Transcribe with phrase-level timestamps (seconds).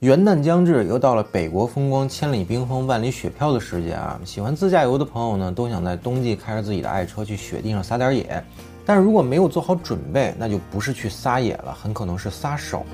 [0.00, 4.20] 元旦将至，又到了北国风光、千里冰封、万里雪飘的时节啊！
[4.22, 8.44] 喜欢自驾游的朋友呢，都想在冬季开着自己的爱车去雪地上撒点野。
[8.84, 12.84] 但是如果没有做好准备，那就不是去撒野了，很可能是撒手。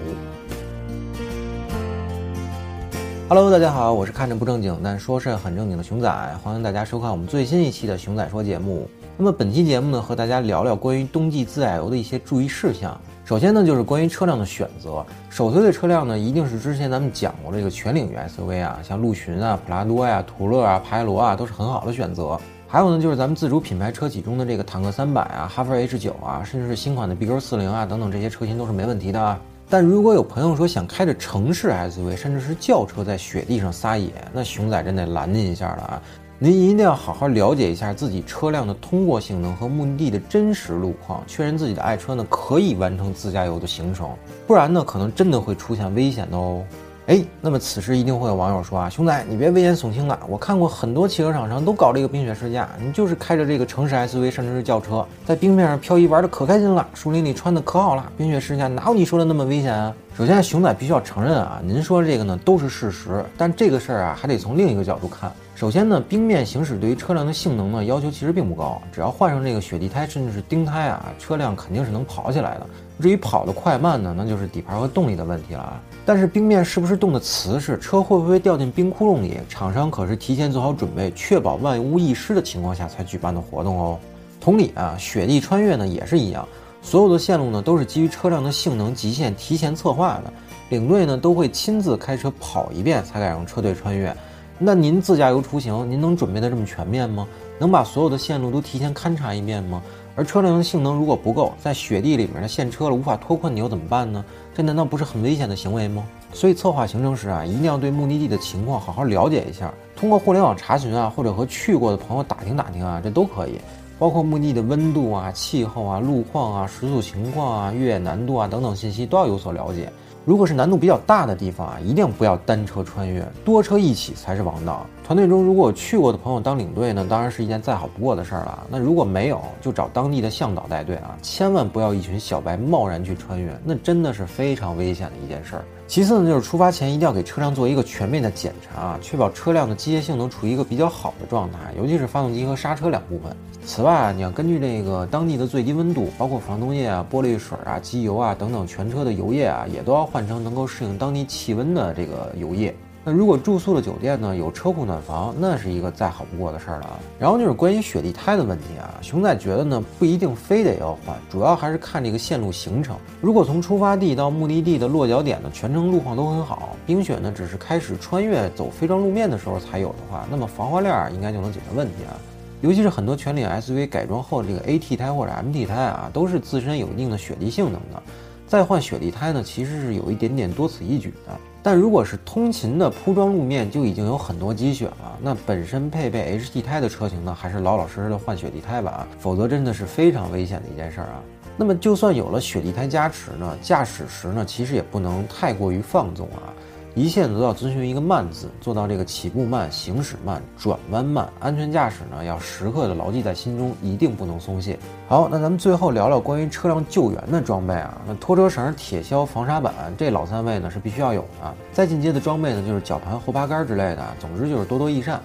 [3.28, 8.88] Hello，大家好，我是看着不正经但说事很正经的熊仔，欢迎大家收看我们最新一期的熊仔说节目。
[9.16, 13.00] 那么本期节目呢，和大家聊聊关于冬季自驾游的一些注意事项。
[13.30, 15.06] 首先呢，就是关于车辆的选择。
[15.28, 22.36] 首推的车辆呢，一定是之前咱们讲过这个全领域 SUV 啊，像陆巡啊、普拉多呀、途乐啊、派罗啊，都是很好的选择。
[22.66, 29.40] 还有呢，就是咱们自主品牌车企中的这个坦克三百啊、哈弗 H 九啊，甚至是新款的 BQ 四零啊等等这些车型都是没问题的啊。
[29.68, 36.02] 但如果有朋友说想开着城市 SUV，甚至是轿车在雪地上撒野，那熊仔真得拦您一下了啊！
[36.42, 44.08] 您一定要好好了解一下自己车辆的通过性能和目的地的真实路况，确认自己的爱车呢可以完成自驾游的行程，
[44.46, 46.64] 不然呢可能真的会出现危险的哦。
[47.08, 59.94] 哎，那么此时一定会有网友说啊，熊仔你别危言耸听了，我看过很多汽车厂商都搞这个冰雪试驾，你就是开着这个城市 SUV 甚至是轿车在冰面上漂移玩的可开心了，树林里穿的可好了，冰雪试驾哪有你说的那么危险啊？
[60.16, 65.32] 首先熊仔必须要承认啊，您说的这个呢都是事实，但这个事儿啊还得从另一个角度看。
[65.54, 72.66] 首先呢，冰面行驶对于车辆的性能呢要求其实并不高，只要换上这个雪地胎甚至是钉胎啊，车辆肯定是能跑起来的。
[73.00, 75.80] 至于跑得快慢呢，那就是底盘和动力的问题了啊。
[76.04, 83.98] 但是冰面是不是冻得瓷实，车会不会掉进冰窟窿里，厂商可是提前做好准备，确保万无一失的情况下才举办的活动哦。
[84.38, 86.46] 同理啊，雪地穿越呢也是一样，
[86.82, 90.32] 所有的线路呢都是基于车辆的性能极限提前策划的，
[90.70, 94.14] 领队呢都会亲自开车跑一遍才敢让车队穿越。
[94.58, 97.26] 那您自驾游出行，您能准备的这么全面吗？
[97.58, 99.82] 能把所有的线路都提前勘察一遍吗？
[100.16, 104.22] 而车辆的性能如果不够，在雪地里面的陷车了，无法脱困，你又怎么办呢？
[104.54, 106.04] 这难道不是很危险的行为吗？
[106.34, 113.58] 所以策划行程时啊，一定要对目的地的情况好好了解一下，通过互联网查询啊，或者和去过的朋友打听打听啊，这都可以。
[114.00, 119.92] 包括墓地的温度啊、气候啊、路况啊、时速情况啊、越野难度啊等等信息都要有所了解。
[120.24, 124.86] 如果是难度比较大的地方啊，一定不要单车穿越，多车一起才是王道。
[125.10, 128.64] 团队中如果有去过的朋友当领队呢，当然是一件再好不过的事儿了。
[128.70, 135.64] 那如果没有，就找当地的向导带队啊，千万不要一群小白贸然去穿越，那真的是非常危险的一件事儿。
[135.88, 143.36] 其次呢，就是出发前一定要给车辆做一个全面的检查啊，确保车辆的机械性能处于一个比较好的状态，尤其是发动机和刹车两部分。
[143.66, 152.72] 此外啊，你要根据这个当地的最低温度，包括防冻液啊、玻璃水啊、机油啊等等，全车的油液啊，也都要换成能够适应当地气温的这个油液。
[153.02, 157.00] 那如果住宿的酒店呢有车库暖房，那是一个再好不过的事儿了啊。
[157.18, 162.94] 然后就是关于雪地胎的问题啊，熊仔觉得呢不一定非得要换，主要还是看这个线路行程。
[163.20, 172.12] 如果从出发地到目的地的落脚点呢，全程路况都很好，冰雪呢只是开始穿越走非装路面的时候才有的话，那么防滑链应该就能解决问题啊。
[172.60, 178.02] 尤其是很多全领 SUV 改装后的这个 AT 胎或者 MT 胎啊，都是自身有一定的雪地性能的。
[178.46, 181.32] 再换雪地胎呢，其实是有一点点多此一举的。
[181.62, 191.22] 但如果是通勤的铺装路面就已经有很多积雪了，那本身配备 H D 胎的车型呢，还是老老实实的换雪地胎吧，否则真的是非常危险的一件事儿啊。
[191.56, 196.48] 那么就算有了雪地胎加持呢，驾驶时呢，其实也不能太过于放纵啊。
[196.94, 201.28] 一切都要遵循一个慢字，做到这个起步慢、行驶慢、转弯慢。
[201.38, 204.76] 安全驾驶呢，要时刻的牢记在心中，一定不能松懈。
[205.08, 208.00] 好，那咱们最后聊聊关于车辆救援的装备啊。
[208.06, 211.54] 那拖车绳、铁锹、防沙板，这老三位呢是必须要有的。
[211.72, 214.04] 再进阶的装备呢，就是绞盘、后八杆之类的。
[214.18, 215.20] 总之就是多多益善。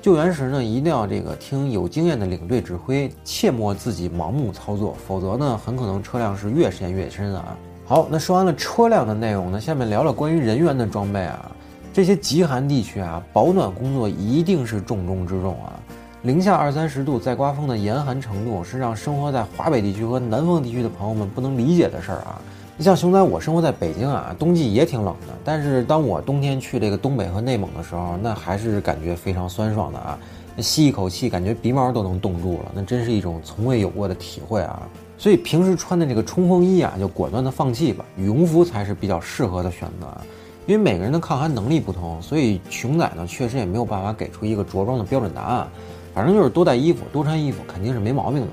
[0.00, 7.54] 救援时呢，一定要这个听有经验的领队指挥，切莫自己盲目操作，否则呢，很可能车辆是越陷越深啊。
[7.90, 11.50] 好，那说完了车辆的内容呢，下面聊聊关于人员的装备啊。
[11.92, 15.74] 这些极寒地区啊，保暖工作一定是重中之重啊。
[16.22, 22.40] 零下二三十度，再刮风的严寒程度，是让生活在华北地区和南方地区的朋友们不能理解的事儿啊。
[22.76, 30.16] 你像熊仔，我生活在北京啊，冬季也挺冷的，但是当我冬天去这个东北和内蒙的时候，那还是感觉非常酸爽的啊。
[30.58, 34.80] 吸一口气，感觉鼻毛都能冻住了，那真是一种从未有过的体会啊。
[35.20, 38.02] 所以平时穿的这个冲锋衣啊，就果断的放弃吧。
[38.16, 40.06] 羽绒服才是比较适合的选择，
[40.66, 45.68] 因为每个人的抗寒能力不同，所以熊仔呢确实也没有办法给出一个着装的标准答案。
[46.14, 48.46] 反正就是多带衣服，多穿衣服肯定是没毛病的。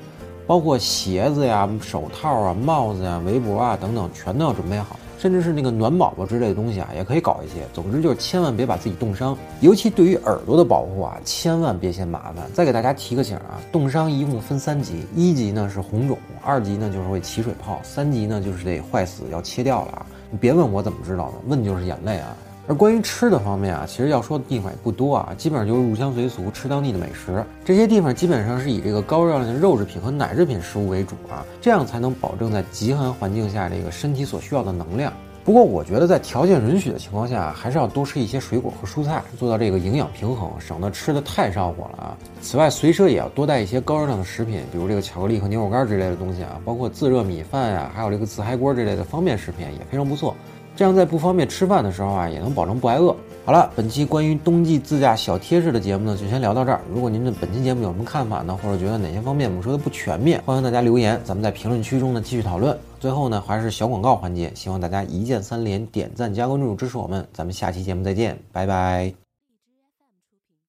[0.45, 4.99] 包括鞋子呀、手套啊、帽子呀、围脖啊等等，全都要准备好。
[5.17, 7.65] 甚至是那个暖宝宝之类的东西啊，也可以搞一些。
[7.73, 12.45] 总之就是千万别把自己冻伤，尤其对于耳朵的保护啊，千万别嫌麻烦。
[12.53, 20.05] 再给大家提个醒啊，冻伤一共分三级，一级呢是红肿，二级呢就是会起水泡，三级呢就是得坏死要切掉了啊！
[20.29, 22.35] 你别问我怎么知道的，问就是眼泪啊。
[22.67, 27.41] 而关于吃的方面啊，其实要说的地方也不多啊，基本上就是入乡随俗、吃当地的美食。
[27.63, 35.13] 这些地方基本上是以这个高热量的肉制品和奶制品食物为主啊，这样才能保证在极寒环境下这个身体所需要的能量。
[35.45, 42.17] 不过我觉得在条件允许的情况下，还是要多吃一些水果和蔬菜，做到这个营养平衡，省得吃的太上火了啊。
[42.41, 50.35] 此外，随车也要多带一些高热量的食品，比如这个巧克力和牛肉干之类的东西啊，包括自热米饭呀，还有这个自嗨锅之类的方便食品也非常不错。
[50.77, 53.13] 这样在不方便吃饭的时候啊，也能保证不挨饿。
[53.43, 56.79] 好了，本期关于冬季自驾小贴士的节目呢，就先聊到这儿。
[56.93, 62.77] 如果您对本期节目有什么看法呢，或者觉得哪些方面我们说的不全面，欢迎大家留言，咱们在评论区中呢继续讨论。
[62.99, 67.25] 最后呢，还是小广告环节，希望大家一键三连、点赞加关注支持我们。
[67.33, 69.26] 咱们下期节目再见，拜拜。